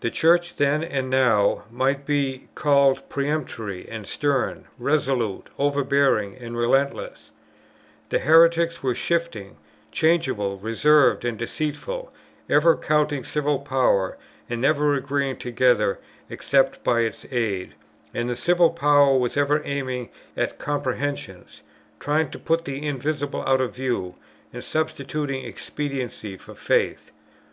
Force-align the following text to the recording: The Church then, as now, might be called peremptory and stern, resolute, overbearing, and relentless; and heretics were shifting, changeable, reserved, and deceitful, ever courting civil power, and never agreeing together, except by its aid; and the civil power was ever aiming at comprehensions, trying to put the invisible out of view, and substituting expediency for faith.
The 0.00 0.10
Church 0.10 0.56
then, 0.56 0.82
as 0.82 1.04
now, 1.04 1.62
might 1.70 2.04
be 2.04 2.48
called 2.56 3.08
peremptory 3.08 3.88
and 3.88 4.04
stern, 4.04 4.64
resolute, 4.76 5.50
overbearing, 5.56 6.34
and 6.34 6.56
relentless; 6.56 7.30
and 8.10 8.22
heretics 8.22 8.82
were 8.82 8.92
shifting, 8.96 9.56
changeable, 9.92 10.56
reserved, 10.56 11.24
and 11.24 11.38
deceitful, 11.38 12.12
ever 12.50 12.74
courting 12.74 13.22
civil 13.22 13.60
power, 13.60 14.18
and 14.50 14.60
never 14.60 14.94
agreeing 14.96 15.36
together, 15.36 16.00
except 16.28 16.82
by 16.82 17.02
its 17.02 17.24
aid; 17.30 17.74
and 18.12 18.28
the 18.28 18.34
civil 18.34 18.70
power 18.70 19.16
was 19.16 19.36
ever 19.36 19.62
aiming 19.64 20.08
at 20.36 20.58
comprehensions, 20.58 21.62
trying 22.00 22.30
to 22.32 22.40
put 22.40 22.64
the 22.64 22.84
invisible 22.84 23.44
out 23.46 23.60
of 23.60 23.76
view, 23.76 24.16
and 24.52 24.64
substituting 24.64 25.44
expediency 25.44 26.36
for 26.36 26.56
faith. 26.56 27.12